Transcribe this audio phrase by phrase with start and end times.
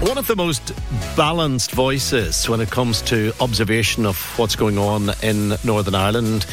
[0.00, 0.72] One of the most
[1.16, 6.46] balanced voices when it comes to observation of what's going on in Northern Ireland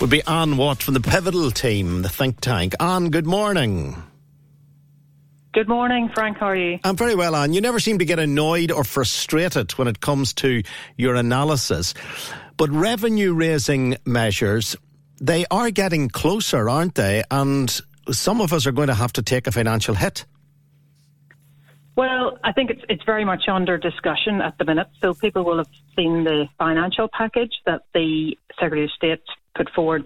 [0.00, 2.74] would be Ann Watt from the Pivotal team, the think tank.
[2.78, 4.00] Ann, good morning.
[5.52, 6.38] Good morning, Frank.
[6.38, 6.78] How are you?
[6.84, 7.52] I'm very well, Ann.
[7.52, 10.62] You never seem to get annoyed or frustrated when it comes to
[10.96, 11.94] your analysis.
[12.56, 14.76] But revenue raising measures,
[15.20, 17.24] they are getting closer, aren't they?
[17.32, 17.68] And
[18.12, 20.24] some of us are going to have to take a financial hit.
[21.96, 24.88] Well, I think it's it's very much under discussion at the minute.
[25.00, 29.22] So people will have seen the financial package that the Secretary of State
[29.54, 30.04] put forward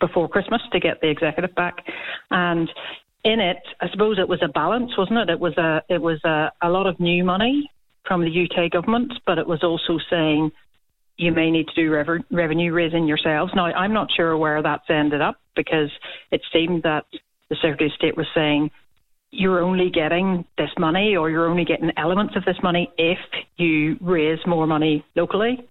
[0.00, 1.84] before Christmas to get the executive back,
[2.30, 2.68] and
[3.24, 5.30] in it, I suppose it was a balance, wasn't it?
[5.30, 7.70] It was a it was a, a lot of new money
[8.06, 10.50] from the UK government, but it was also saying
[11.16, 13.52] you may need to do rever- revenue raising yourselves.
[13.54, 15.90] Now, I'm not sure where that's ended up because
[16.30, 17.06] it seemed that
[17.48, 18.70] the Secretary of State was saying
[19.34, 23.18] you're only getting this money or you're only getting elements of this money if
[23.56, 25.66] you raise more money locally.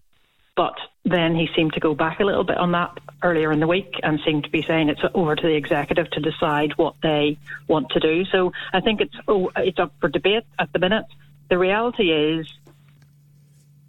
[0.55, 3.67] But then he seemed to go back a little bit on that earlier in the
[3.67, 7.37] week and seemed to be saying it's over to the executive to decide what they
[7.67, 8.25] want to do.
[8.25, 11.05] So I think it's oh, it's up for debate at the minute.
[11.49, 12.47] The reality is,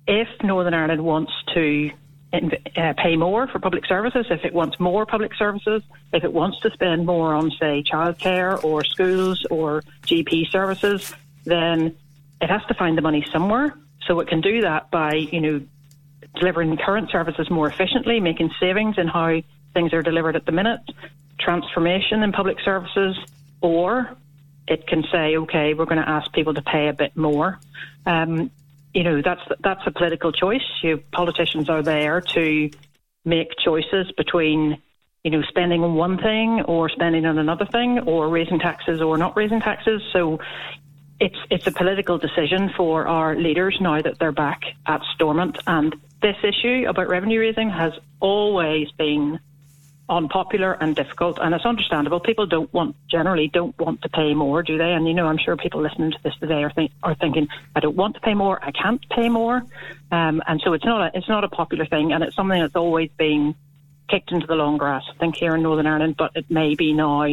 [0.06, 1.91] if Northern Ireland wants to
[2.77, 6.59] uh, pay more for public services, if it wants more public services, if it wants
[6.61, 11.97] to spend more on, say, childcare or schools or GP services, then
[12.41, 13.75] it has to find the money somewhere.
[14.06, 15.61] So it can do that by, you know,
[16.37, 19.41] delivering current services more efficiently, making savings in how
[19.73, 20.81] things are delivered at the minute,
[21.39, 23.17] transformation in public services,
[23.61, 24.17] or
[24.67, 27.59] it can say, okay, we're going to ask people to pay a bit more.
[28.06, 28.50] Um,
[28.94, 30.65] you know that's that's a political choice.
[30.82, 32.71] You, politicians are there to
[33.25, 34.81] make choices between
[35.25, 39.19] you know spending on one thing or spending on another thing or raising taxes or
[39.19, 40.00] not raising taxes.
[40.12, 40.38] So
[41.21, 45.94] it's it's a political decision for our leaders now that they're back at Stormont and
[46.22, 49.41] this issue about revenue raising has always been
[50.09, 52.21] unpopular and difficult, and it's understandable.
[52.21, 54.93] People don't want generally don't want to pay more, do they?
[54.93, 57.81] And you know, I'm sure people listening to this today are, think, are thinking, I
[57.81, 59.63] don't want to pay more, I can't pay more,
[60.11, 62.77] um, and so it's not a it's not a popular thing, and it's something that's
[62.77, 63.55] always been
[64.09, 65.03] kicked into the long grass.
[65.11, 67.27] I think here in Northern Ireland, but it may be now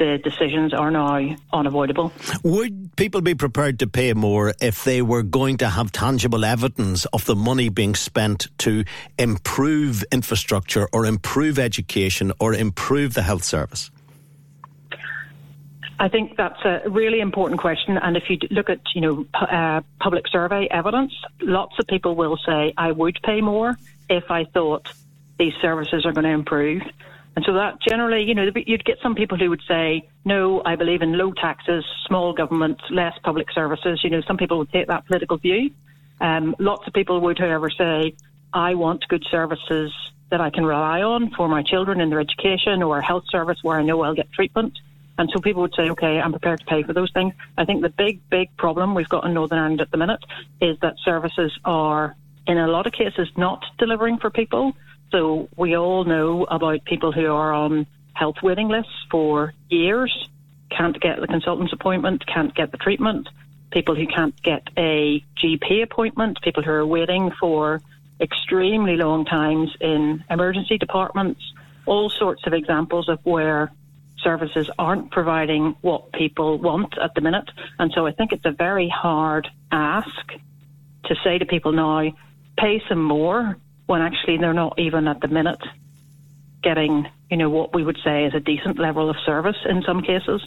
[0.00, 2.10] the decisions are now unavoidable.
[2.42, 7.04] Would people be prepared to pay more if they were going to have tangible evidence
[7.12, 8.84] of the money being spent to
[9.18, 13.90] improve infrastructure or improve education or improve the health service?
[15.98, 17.98] I think that's a really important question.
[17.98, 21.12] And if you look at, you know, uh, public survey evidence,
[21.42, 23.76] lots of people will say, I would pay more
[24.08, 24.90] if I thought
[25.38, 26.80] these services are going to improve.
[27.36, 30.76] And so that generally, you know, you'd get some people who would say, no, I
[30.76, 34.00] believe in low taxes, small government, less public services.
[34.02, 35.70] You know, some people would take that political view.
[36.20, 38.14] Um, lots of people would, however, say,
[38.52, 39.92] I want good services
[40.30, 43.58] that I can rely on for my children in their education or a health service
[43.62, 44.78] where I know I'll get treatment.
[45.18, 47.34] And so people would say, okay, I'm prepared to pay for those things.
[47.58, 50.24] I think the big, big problem we've got in Northern Ireland at the minute
[50.60, 52.16] is that services are,
[52.46, 54.74] in a lot of cases, not delivering for people.
[55.12, 60.28] So we all know about people who are on health waiting lists for years,
[60.70, 63.28] can't get the consultant's appointment, can't get the treatment,
[63.72, 67.80] people who can't get a GP appointment, people who are waiting for
[68.20, 71.40] extremely long times in emergency departments,
[71.86, 73.72] all sorts of examples of where
[74.22, 77.50] services aren't providing what people want at the minute.
[77.78, 80.32] And so I think it's a very hard ask
[81.06, 82.12] to say to people now,
[82.58, 83.56] pay some more
[83.90, 85.58] when actually they're not even at the minute
[86.62, 90.00] getting, you know, what we would say is a decent level of service in some
[90.00, 90.46] cases.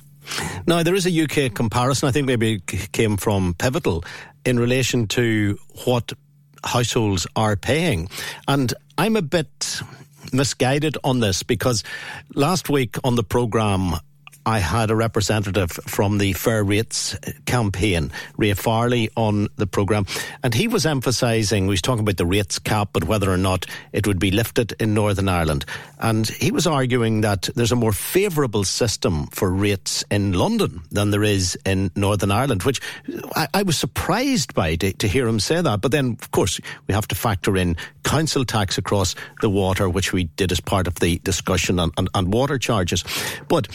[0.66, 2.62] Now, there is a UK comparison, I think maybe
[2.94, 4.06] came from Pivotal,
[4.46, 6.14] in relation to what
[6.64, 8.08] households are paying.
[8.48, 9.82] And I'm a bit
[10.32, 11.84] misguided on this because
[12.36, 13.96] last week on the programme,
[14.46, 20.06] I had a representative from the Fair Rates campaign, Ray Farley, on the programme,
[20.44, 23.66] and he was emphasising, he was talking about the rates cap, but whether or not
[23.92, 25.66] it would be lifted in Northern Ireland.
[26.00, 31.12] And he was arguing that there's a more favourable system for rates in London than
[31.12, 32.82] there is in Northern Ireland, which
[33.36, 35.82] I, I was surprised by to, to hear him say that.
[35.82, 40.12] But then, of course, we have to factor in council tax across the water, which
[40.12, 43.04] we did as part of the discussion on, on, on water charges.
[43.48, 43.68] But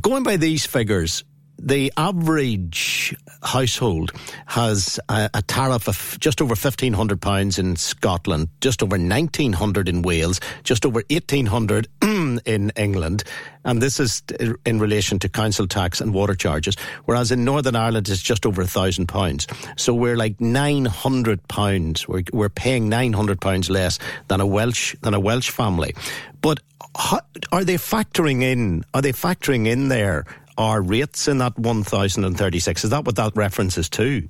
[0.00, 1.24] going by these figures,
[1.58, 4.12] the average household
[4.46, 9.52] has a, a, tariff of just over fifteen hundred pounds in Scotland, just over nineteen
[9.52, 13.24] hundred in Wales, just over eighteen hundred in England,
[13.64, 14.22] and this is
[14.64, 16.76] in relation to council tax and water charges.
[17.06, 19.46] Whereas in Northern Ireland, it's just over a thousand pounds.
[19.76, 22.06] So we're like nine hundred pounds.
[22.06, 25.94] We're, we're paying nine hundred pounds less than a Welsh than a Welsh family.
[26.42, 26.60] But
[26.96, 27.20] how,
[27.52, 28.84] are they factoring in?
[28.94, 30.24] Are they factoring in there?
[30.58, 32.84] our rates in that 1,036?
[32.84, 34.26] Is that what that references to?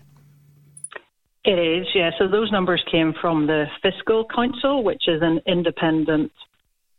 [1.45, 2.11] It is, yeah.
[2.19, 6.33] So those numbers came from the Fiscal Council, which is an independent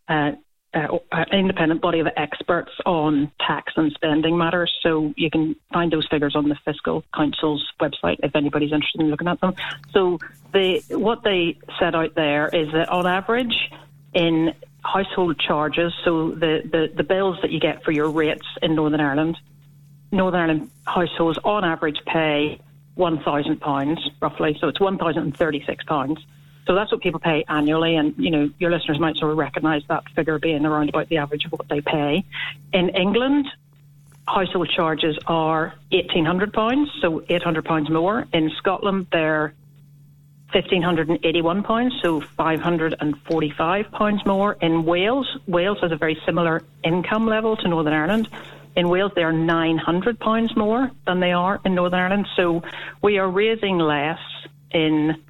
[0.08, 0.32] uh,
[0.74, 4.72] uh, independent body of experts on tax and spending matters.
[4.84, 9.08] So you can find those figures on the Fiscal Council's website if anybody's interested in
[9.08, 9.56] looking at them.
[9.92, 10.20] So
[10.92, 13.72] what they set out there is that on average,
[14.14, 14.54] in
[14.88, 19.02] household charges, so the, the, the bills that you get for your rates in Northern
[19.02, 19.38] Ireland,
[20.12, 22.60] Northern Ireland households on average pay
[22.98, 26.18] £1,000 roughly, so it's £1,036.
[26.66, 29.84] So that's what people pay annually, and you know your listeners might sort of recognise
[29.88, 32.26] that figure being around about the average of what they pay.
[32.74, 33.48] In England,
[34.28, 38.28] household charges are eighteen hundred pounds, so eight hundred pounds more.
[38.34, 39.54] In Scotland, they're
[40.52, 44.58] fifteen hundred and eighty-one pounds, so five hundred and forty-five pounds more.
[44.62, 48.30] In Wales, Wales has a very similar income level to Northern Ireland.
[48.76, 52.28] In Wales, they are nine hundred pounds more than they are in Northern Ireland.
[52.36, 52.64] So
[53.02, 54.20] we are raising less
[54.72, 55.22] in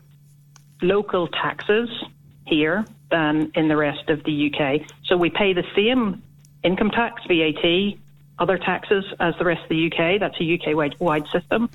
[0.82, 1.90] local taxes
[2.46, 4.82] here than in the rest of the UK.
[5.06, 6.22] So we pay the same
[6.64, 7.94] income tax, VAT,
[8.40, 10.20] other taxes as the rest of the UK.
[10.20, 11.70] That's a UK wide system.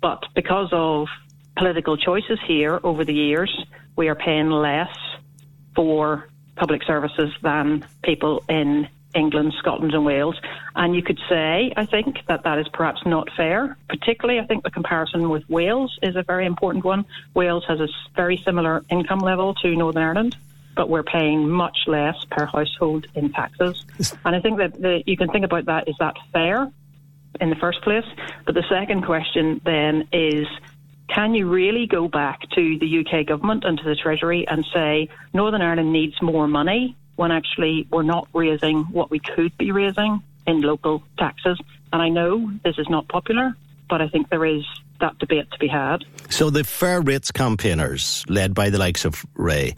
[0.00, 1.08] But because of
[1.58, 3.52] political choices here over the years,
[3.96, 4.94] we are paying less
[5.74, 10.36] for public services than people in England, Scotland, and Wales.
[10.76, 13.76] And you could say, I think, that that is perhaps not fair.
[13.88, 17.04] Particularly, I think the comparison with Wales is a very important one.
[17.34, 20.36] Wales has a very similar income level to Northern Ireland,
[20.76, 23.84] but we're paying much less per household in taxes.
[24.24, 26.70] And I think that the, you can think about that is that fair
[27.40, 28.04] in the first place?
[28.44, 30.46] But the second question then is
[31.08, 35.08] can you really go back to the UK government and to the Treasury and say
[35.32, 40.22] Northern Ireland needs more money when actually we're not raising what we could be raising
[40.46, 41.58] in local taxes.
[41.92, 43.54] And I know this is not popular,
[43.88, 44.64] but I think there is
[45.00, 46.04] that debate to be had.
[46.28, 49.74] So the fair rates campaigners, led by the likes of Ray,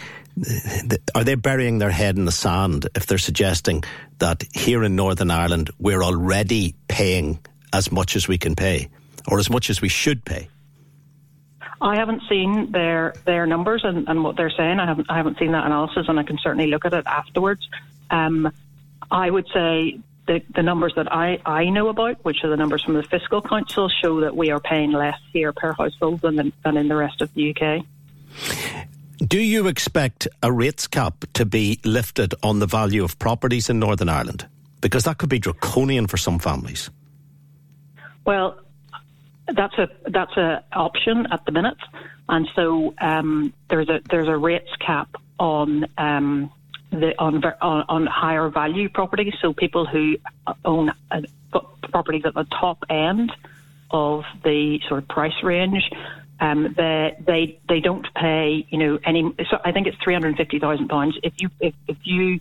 [1.15, 3.85] are they burying their head in the sand if they're suggesting
[4.19, 7.39] that here in Northern Ireland we're already paying
[7.73, 8.89] as much as we can pay,
[9.29, 10.49] or as much as we should pay?
[11.81, 14.79] I haven't seen their their numbers and, and what they're saying.
[14.81, 17.69] I haven't I haven't seen that analysis, and I can certainly look at it afterwards.
[18.11, 18.53] Um,
[19.11, 22.85] I would say the, the numbers that I, I know about, which are the numbers
[22.85, 26.53] from the Fiscal Council, show that we are paying less here per household than, the,
[26.65, 27.85] than in the rest of the UK.
[29.27, 33.81] Do you expect a rates cap to be lifted on the value of properties in
[33.81, 34.47] Northern Ireland?
[34.81, 36.91] Because that could be draconian for some families.
[38.25, 38.61] Well,
[39.55, 41.79] that's a that's a option at the minute,
[42.29, 46.53] and so um, there's a there's a rates cap on um,
[46.91, 49.35] the on, on, on higher value properties.
[49.41, 50.17] So people who
[50.65, 50.93] own
[51.91, 53.33] properties at the top end
[53.91, 55.91] of the sort of price range,
[56.41, 59.35] um, they they they don't pay you know any.
[59.51, 61.19] So I think it's three hundred fifty thousand pounds.
[61.23, 62.41] If you if, if you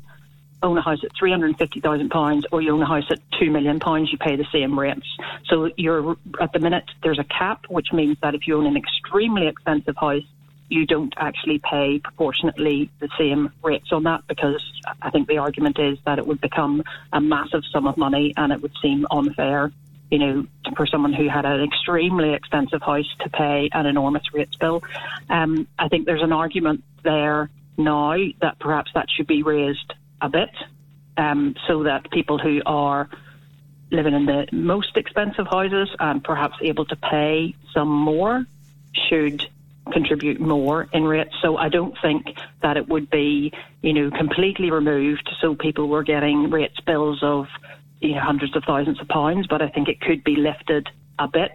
[0.61, 4.35] own a house at £350,000 or you own a house at £2 million, you pay
[4.35, 5.07] the same rents.
[5.45, 8.77] So you're at the minute, there's a cap, which means that if you own an
[8.77, 10.23] extremely expensive house
[10.69, 14.63] you don't actually pay proportionately the same rates on that because
[15.01, 18.53] I think the argument is that it would become a massive sum of money and
[18.53, 19.71] it would seem unfair,
[20.11, 20.47] you know,
[20.77, 24.83] for someone who had an extremely expensive house to pay an enormous rates bill.
[25.29, 30.29] Um, I think there's an argument there now that perhaps that should be raised a
[30.29, 30.51] bit
[31.17, 33.09] um, so that people who are
[33.91, 38.45] living in the most expensive houses and perhaps able to pay some more
[39.09, 39.43] should
[39.91, 41.33] contribute more in rates.
[41.41, 46.03] So I don't think that it would be, you know, completely removed so people were
[46.03, 47.47] getting rates bills of
[47.99, 51.27] you know, hundreds of thousands of pounds, but I think it could be lifted a
[51.27, 51.51] bit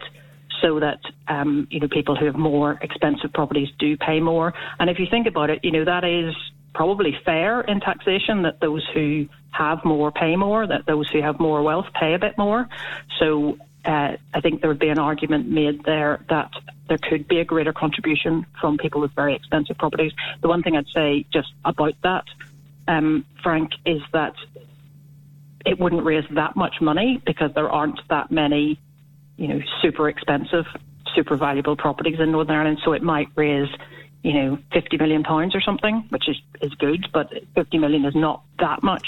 [0.60, 4.54] so that um, you know people who have more expensive properties do pay more.
[4.78, 6.34] And if you think about it, you know that is
[6.74, 11.38] probably fair in taxation that those who have more pay more, that those who have
[11.38, 12.68] more wealth pay a bit more.
[13.18, 16.50] So uh, I think there would be an argument made there that
[16.88, 20.12] there could be a greater contribution from people with very expensive properties.
[20.42, 22.24] The one thing I'd say just about that,
[22.88, 24.34] um, Frank, is that
[25.64, 28.78] it wouldn't raise that much money because there aren't that many,
[29.36, 30.66] you know, super expensive,
[31.14, 32.78] super valuable properties in Northern Ireland.
[32.84, 33.68] So it might raise,
[34.24, 38.14] you know, 50 million pounds or something, which is, is good, but 50 million is
[38.16, 39.06] not that much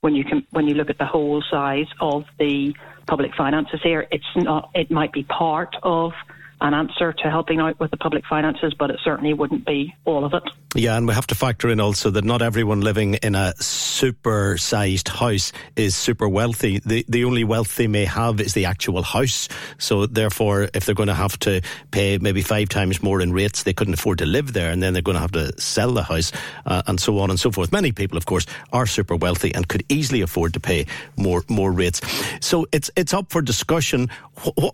[0.00, 2.74] when you can when you look at the whole size of the
[3.06, 4.06] public finances here.
[4.10, 4.70] It's not.
[4.74, 6.12] It might be part of
[6.60, 10.24] an answer to helping out with the public finances, but it certainly wouldn't be all
[10.24, 10.42] of it.
[10.74, 14.58] Yeah, and we have to factor in also that not everyone living in a super
[14.58, 16.80] sized house is super wealthy.
[16.80, 19.48] The, the only wealth they may have is the actual house.
[19.78, 23.62] So, therefore, if they're going to have to pay maybe five times more in rates,
[23.62, 26.02] they couldn't afford to live there, and then they're going to have to sell the
[26.02, 26.30] house
[26.66, 27.72] uh, and so on and so forth.
[27.72, 30.86] Many people, of course, are super wealthy and could easily afford to pay
[31.16, 32.00] more more rates.
[32.40, 34.10] So, it's it's up for discussion.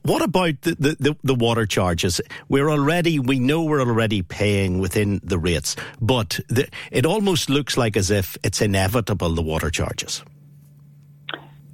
[0.02, 2.20] What, about the, the, the water charges.
[2.48, 7.76] We're already, we know we're already paying within the rates, but the, it almost looks
[7.76, 10.22] like as if it's inevitable the water charges.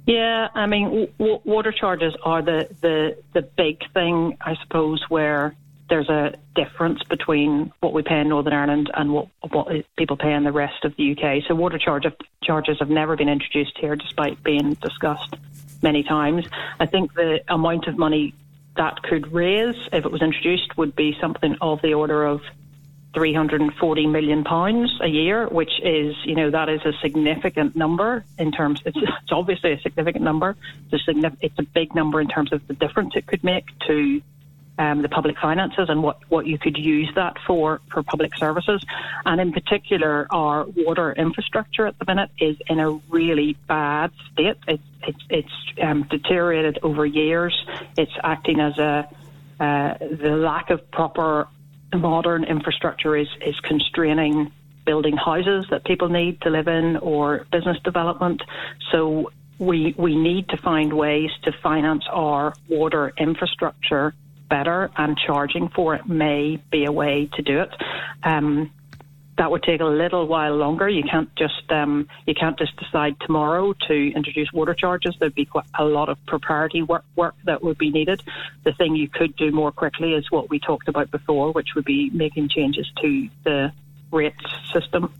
[0.07, 5.55] Yeah, I mean, w- water charges are the, the the big thing, I suppose, where
[5.87, 10.33] there's a difference between what we pay in Northern Ireland and what what people pay
[10.33, 11.43] in the rest of the UK.
[11.47, 12.05] So water charge
[12.43, 15.35] charges have never been introduced here, despite being discussed
[15.83, 16.45] many times.
[16.79, 18.33] I think the amount of money
[18.77, 22.41] that could raise, if it was introduced, would be something of the order of
[23.13, 28.51] 340 million pounds a year, which is, you know, that is a significant number in
[28.51, 28.81] terms.
[28.85, 30.55] It's, it's obviously a significant number.
[30.91, 33.65] It's a, signif- it's a big number in terms of the difference it could make
[33.87, 34.21] to
[34.79, 38.83] um, the public finances and what, what you could use that for for public services.
[39.25, 44.57] And in particular, our water infrastructure at the minute is in a really bad state.
[44.67, 47.53] It's it's, it's um, deteriorated over years.
[47.97, 49.07] It's acting as a
[49.59, 51.47] uh, the lack of proper
[51.93, 54.51] modern infrastructure is is constraining
[54.85, 58.41] building houses that people need to live in or business development.
[58.91, 64.13] So we we need to find ways to finance our water infrastructure
[64.49, 67.69] better, and charging for it may be a way to do it.
[68.23, 68.71] Um,
[69.39, 70.89] that would take a little while longer.
[70.89, 75.15] You can't just um, you can't just decide tomorrow to introduce water charges.
[75.17, 78.21] There'd be quite a lot of preparatory work, work that would be needed.
[78.65, 81.85] The thing you could do more quickly is what we talked about before, which would
[81.85, 83.71] be making changes to the
[84.11, 84.35] rates
[84.73, 85.13] system.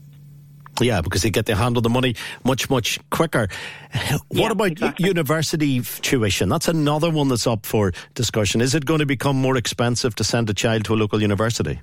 [0.82, 3.48] Yeah, because they get to handle the money much, much quicker.
[4.30, 5.08] What yeah, about exactly.
[5.08, 6.50] university tuition?
[6.50, 8.62] That's another one that's up for discussion.
[8.62, 11.82] Is it going to become more expensive to send a child to a local university?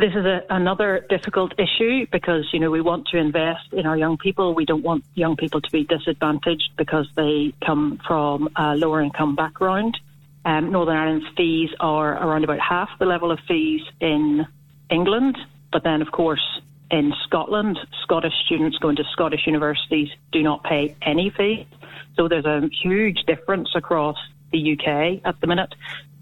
[0.00, 3.98] This is a, another difficult issue because you know we want to invest in our
[3.98, 4.54] young people.
[4.54, 9.36] We don't want young people to be disadvantaged because they come from a lower income
[9.36, 9.98] background.
[10.46, 14.46] Um, Northern Ireland's fees are around about half the level of fees in
[14.90, 15.36] England,
[15.70, 16.59] but then of course
[16.90, 21.66] in Scotland, Scottish students going to Scottish universities do not pay any fees.
[22.16, 24.16] So there's a huge difference across
[24.52, 25.74] the UK at the minute.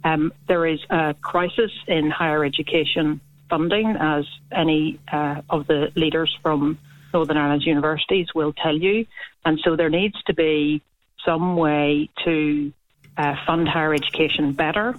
[0.04, 6.37] Um, there is a crisis in higher education funding, as any uh, of the leaders
[6.42, 6.78] from
[7.14, 9.06] Northern Ireland's universities will tell you.
[9.44, 10.82] And so there needs to be
[11.25, 12.72] some way to
[13.16, 14.94] uh, fund higher education better.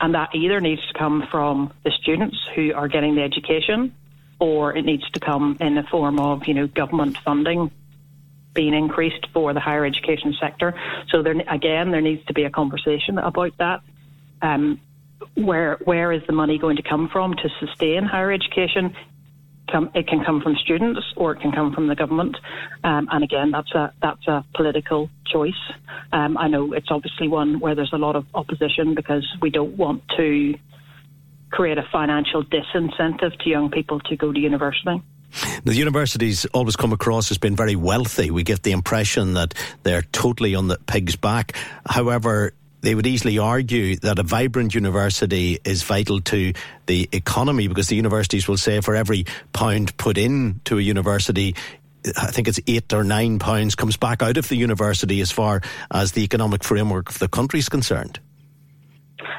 [0.00, 3.94] And that either needs to come from the students who are getting the education
[4.44, 7.70] or it needs to come in the form of, you know, government funding
[8.52, 10.74] being increased for the higher education sector.
[11.08, 13.80] So there, again, there needs to be a conversation about that.
[14.42, 14.80] Um,
[15.34, 18.94] where where is the money going to come from to sustain higher education?
[19.72, 22.36] Come, it can come from students or it can come from the government,
[22.84, 25.62] um, and again, that's a that's a political choice.
[26.12, 29.78] Um, I know it's obviously one where there's a lot of opposition because we don't
[29.78, 30.54] want to
[31.54, 35.00] create a financial disincentive to young people to go to university.
[35.62, 38.32] The universities always come across as being very wealthy.
[38.32, 41.56] We get the impression that they're totally on the pig's back.
[41.86, 46.52] However, they would easily argue that a vibrant university is vital to
[46.86, 51.54] the economy because the universities will say for every pound put in to a university,
[52.16, 55.62] I think it's eight or nine pounds comes back out of the university as far
[55.90, 58.18] as the economic framework of the country is concerned.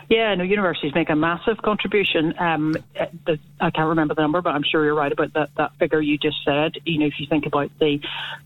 [0.10, 2.36] Yeah, no, universities make a massive contribution.
[2.38, 2.76] Um,
[3.26, 6.00] the, I can't remember the number, but I'm sure you're right about that, that figure
[6.00, 6.74] you just said.
[6.86, 8.00] You know, if you think about the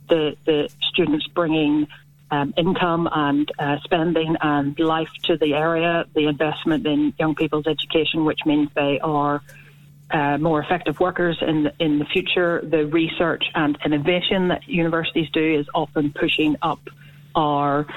[0.08, 1.88] the, the students bringing
[2.32, 7.68] um, income and uh, spending and life to the area, the investment in young people's
[7.68, 9.42] education, which means they are
[10.12, 12.62] uh, more effective workers in the, in the future.
[12.64, 16.80] The research and innovation that universities do is often pushing up
[17.40, 17.88] our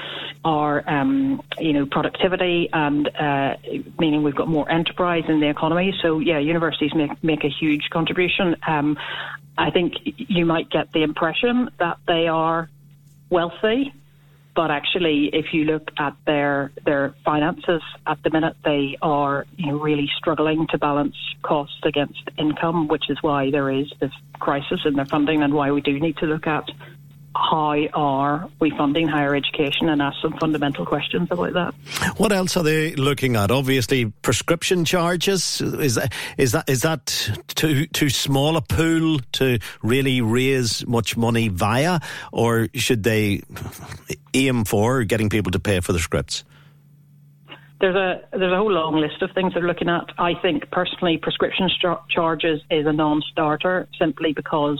[0.45, 3.55] our um, you know productivity and uh,
[3.99, 5.93] meaning we've got more enterprise in the economy.
[6.01, 8.55] So yeah, universities make make a huge contribution.
[8.65, 8.97] Um,
[9.57, 12.69] I think you might get the impression that they are
[13.29, 13.93] wealthy
[14.55, 19.71] but actually, if you look at their their finances at the minute, they are you
[19.71, 24.81] know, really struggling to balance costs against income, which is why there is this crisis
[24.85, 26.69] in their funding and why we do need to look at
[27.35, 31.73] how are we funding higher education and ask some fundamental questions about that.
[32.17, 33.51] What else are they looking at?
[33.51, 39.59] Obviously, prescription charges is that is that is that too too small a pool to
[39.81, 41.99] really raise much money via,
[42.31, 43.41] or should they
[44.33, 46.43] aim for getting people to pay for the scripts?
[47.81, 50.05] There's a there's a whole long list of things they're looking at.
[50.17, 51.69] I think personally, prescription
[52.09, 54.79] charges is a non-starter simply because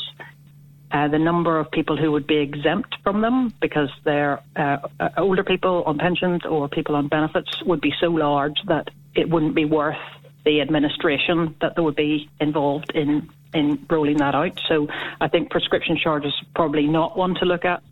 [0.94, 5.10] uh, the number of people who would be exempt from them because they're uh, uh,
[5.18, 9.56] older people on pensions or people on benefits would be so large that it wouldn't
[9.56, 9.98] be worth
[10.46, 14.60] the administration that would be involved in in rolling that out.
[14.68, 14.88] So
[15.22, 17.84] I think prescription charges probably not one to look at.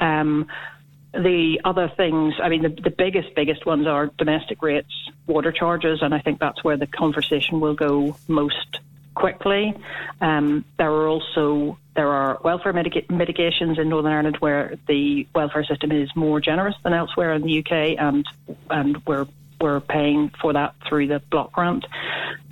[0.00, 0.48] Um,
[1.12, 4.92] the other things, I mean, the, the biggest, biggest ones are domestic rates,
[5.26, 8.80] water charges, and I think that's where the conversation will go most
[9.18, 9.74] quickly.
[10.20, 15.64] Um, there are also there are welfare mitig- mitigations in Northern Ireland where the welfare
[15.64, 18.24] system is more generous than elsewhere in the UK, and
[18.70, 19.26] and we're
[19.60, 21.84] we're paying for that through the block grant.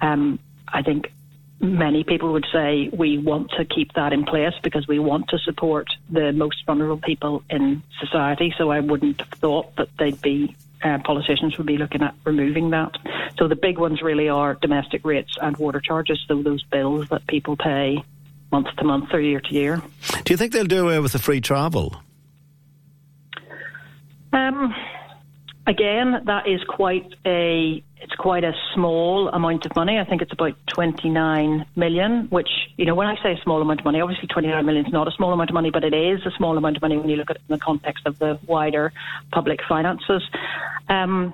[0.01, 1.13] Um, I think
[1.61, 5.39] many people would say we want to keep that in place because we want to
[5.39, 8.53] support the most vulnerable people in society.
[8.59, 12.71] So I wouldn't have thought that they'd be uh, politicians would be looking at removing
[12.71, 12.97] that.
[13.39, 17.27] So the big ones really are domestic rates and water charges, so those bills that
[17.27, 18.03] people pay
[18.51, 19.83] month to month or year to year.
[20.25, 22.01] Do you think they'll do away with the free travel?
[24.33, 24.75] Um,
[25.67, 29.99] again, that is quite a it's quite a small amount of money.
[29.99, 33.81] I think it's about 29 million, which, you know, when I say a small amount
[33.81, 36.21] of money, obviously 29 million is not a small amount of money, but it is
[36.27, 38.39] a small amount of money when you look at it in the context of the
[38.47, 38.93] wider
[39.33, 40.23] public finances.
[40.89, 41.33] Um,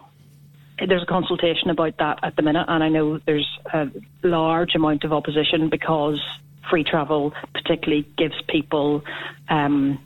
[0.79, 3.89] there's a consultation about that at the minute, and I know there's a
[4.23, 6.21] large amount of opposition because
[6.69, 9.05] free travel particularly gives people
[9.49, 9.99] um,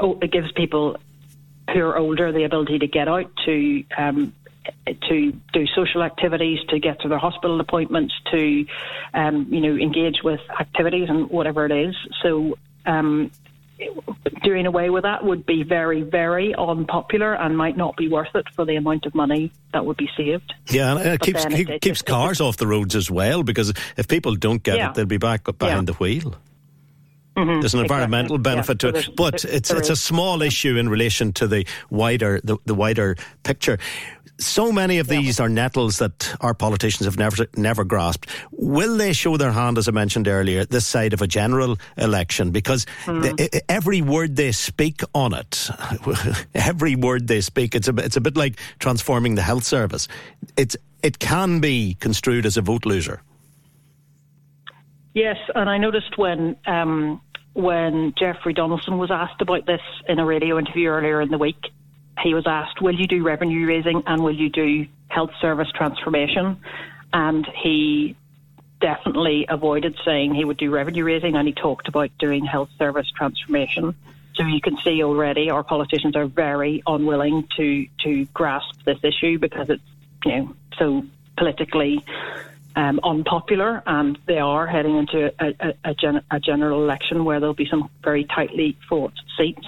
[0.00, 0.96] it gives people
[1.72, 4.32] who are older the ability to get out to um,
[5.08, 8.66] to do social activities, to get to their hospital appointments, to
[9.14, 11.94] um, you know engage with activities and whatever it is.
[12.22, 13.30] So um,
[14.42, 18.46] doing away with that would be very, very unpopular and might not be worth it
[18.54, 20.54] for the amount of money that would be saved.
[20.68, 24.08] Yeah, and it keeps it, it, keeps cars off the roads as well because if
[24.08, 24.90] people don't get yeah.
[24.90, 25.92] it, they'll be back behind yeah.
[25.92, 26.34] the wheel.
[27.36, 28.50] Mm-hmm, There's an environmental exactly.
[28.50, 32.40] benefit yeah, to it, but it's it's a small issue in relation to the wider
[32.42, 33.78] the, the wider picture.
[34.38, 38.28] So many of these are nettles that our politicians have never never grasped.
[38.52, 42.50] Will they show their hand, as I mentioned earlier, this side of a general election?
[42.50, 43.22] Because mm.
[43.22, 45.70] the, every word they speak on it,
[46.54, 50.08] every word they speak, it's a it's a bit like transforming the health service.
[50.56, 53.22] It's it can be construed as a vote loser.
[55.16, 57.22] Yes, and I noticed when um,
[57.56, 61.70] when Jeffrey Donaldson was asked about this in a radio interview earlier in the week,
[62.22, 66.58] he was asked, Will you do revenue raising and will you do health service transformation?
[67.14, 68.14] And he
[68.80, 73.10] definitely avoided saying he would do revenue raising and he talked about doing health service
[73.16, 73.94] transformation.
[74.34, 79.38] So you can see already our politicians are very unwilling to, to grasp this issue
[79.38, 79.82] because it's
[80.26, 81.04] you know so
[81.38, 82.04] politically
[82.76, 87.40] um, unpopular, and they are heading into a, a, a, gen- a, general election where
[87.40, 89.66] there'll be some very tightly fought seats.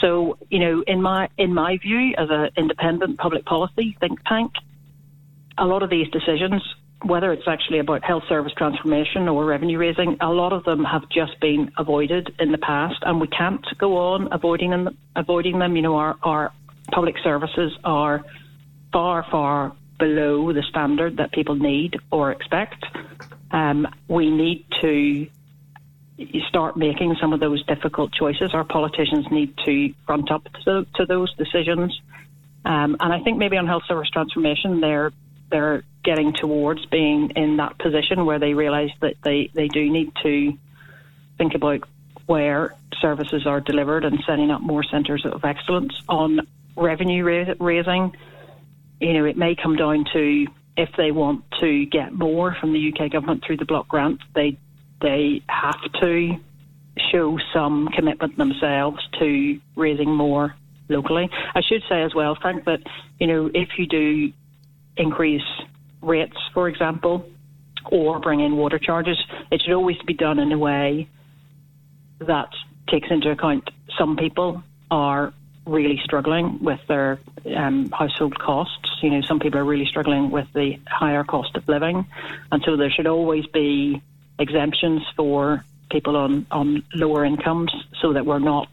[0.00, 4.52] So, you know, in my in my view, as an independent public policy think tank,
[5.58, 6.62] a lot of these decisions
[7.04, 11.02] whether it's actually about health service transformation or revenue raising, a lot of them have
[11.10, 14.96] just been avoided in the past, and we can't go on avoiding them.
[15.14, 16.52] Avoiding them, you know, our, our
[16.90, 18.24] public services are
[18.92, 22.84] far, far below the standard that people need or expect.
[23.50, 25.28] Um, we need to
[26.48, 28.54] start making some of those difficult choices.
[28.54, 31.98] Our politicians need to front up to, to those decisions.
[32.64, 35.12] Um, and I think maybe on health service transformation, they're
[35.50, 40.12] they're getting towards being in that position where they realise that they, they do need
[40.22, 40.56] to
[41.38, 41.84] think about
[42.26, 46.40] where services are delivered and setting up more centres of excellence on
[46.76, 48.16] revenue raising.
[49.00, 52.92] You know, it may come down to if they want to get more from the
[52.92, 54.58] UK government through the block grant, they
[55.02, 56.36] they have to
[57.12, 60.54] show some commitment themselves to raising more
[60.88, 61.28] locally.
[61.54, 62.80] I should say as well, Frank, that
[63.18, 64.32] you know if you do
[64.96, 65.42] increase
[66.00, 67.28] rates, for example,
[67.90, 69.18] or bring in water charges,
[69.50, 71.08] it should always be done in a way
[72.20, 72.48] that
[72.88, 75.32] takes into account some people are
[75.66, 77.18] really struggling with their
[77.54, 78.88] um, household costs.
[79.02, 82.06] You know, some people are really struggling with the higher cost of living,
[82.50, 84.00] and so there should always be
[84.38, 88.68] exemptions for people on on lower incomes, so that we're not,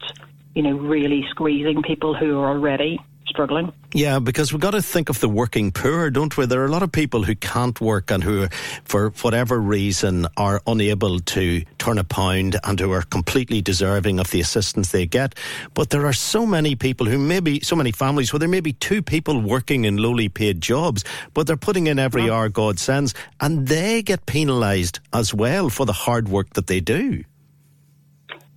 [0.56, 3.00] you know, really squeezing people who are already
[3.34, 3.74] struggling.
[3.94, 6.46] Yeah, because we've got to think of the working poor, don't we?
[6.46, 8.48] There are a lot of people who can't work and who,
[8.86, 14.32] for whatever reason, are unable to turn a pound and who are completely deserving of
[14.32, 15.36] the assistance they get.
[15.74, 18.74] But there are so many people who maybe, so many families where there may be
[18.74, 23.14] two people working in lowly paid jobs, but they're putting in every hour God sends,
[23.42, 27.24] and they get penalised as well for the hard work that they do.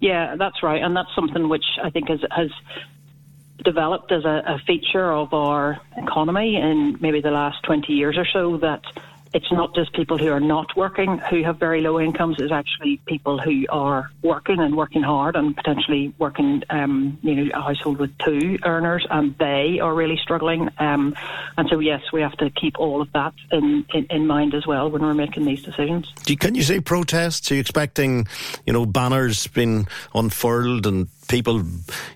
[0.01, 2.51] Yeah, that's right, and that's something which I think has has
[3.65, 8.27] developed as a, a feature of our economy in maybe the last 20 years or
[8.33, 8.83] so that
[9.37, 12.37] it's not just people who are not working who have very low incomes.
[12.39, 17.51] It's actually people who are working and working hard and potentially working, um, you know,
[17.53, 20.71] a household with two earners, and they are really struggling.
[20.79, 21.15] Um,
[21.59, 24.67] and so, yes, we have to keep all of that in, in, in mind as
[24.67, 26.11] well when we're making these decisions.
[26.41, 27.51] Can you say protests?
[27.51, 28.27] Are you expecting,
[28.67, 31.63] you know, banners being unfurled and people,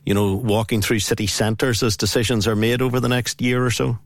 [0.06, 3.70] you know, walking through city centres as decisions are made over the next year or
[3.70, 3.98] so?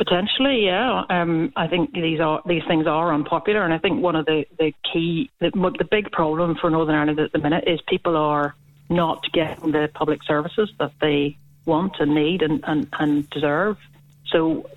[0.00, 1.04] Potentially, yeah.
[1.10, 4.46] Um, I think these are these things are unpopular, and I think one of the
[4.58, 8.54] the key, the, the big problem for Northern Ireland at the minute is people are
[8.88, 11.36] not getting the public services that they
[11.66, 13.76] want and need and, and, and deserve.
[14.28, 14.70] So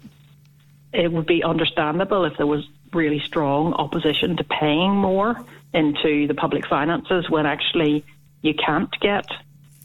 [0.91, 5.41] it would be understandable if there was really strong opposition to paying more
[5.73, 8.03] into the public finances when actually
[8.41, 9.27] you can't get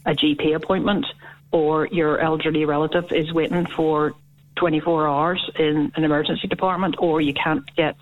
[0.05, 1.05] a GP appointment
[1.53, 4.15] or your elderly relative is waiting for
[4.59, 7.95] 24 hours in an emergency department, or you can't get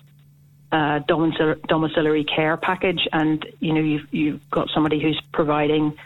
[0.72, 5.96] a domiciliary care package, and you know you've you've got somebody who's providing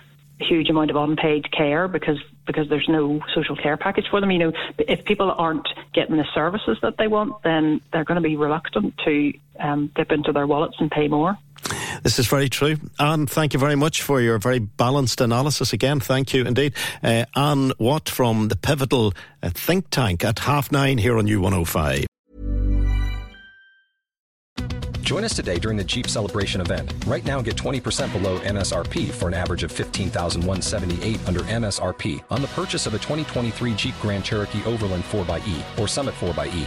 [0.40, 4.30] a huge amount of unpaid care because because there's no social care package for them.
[4.30, 8.28] You know, if people aren't getting the services that they want, then they're going to
[8.28, 11.36] be reluctant to um, dip into their wallets and pay more.
[12.02, 12.76] This is very true.
[12.98, 16.00] Ann, thank you very much for your very balanced analysis again.
[16.00, 16.74] Thank you indeed.
[17.02, 22.06] Uh, Ann Watt from the Pivotal uh, Think Tank at half nine here on U105.
[25.02, 26.92] Join us today during the Jeep Celebration event.
[27.06, 32.48] Right now, get 20% below MSRP for an average of 15178 under MSRP on the
[32.48, 36.66] purchase of a 2023 Jeep Grand Cherokee Overland 4xE or Summit 4xE.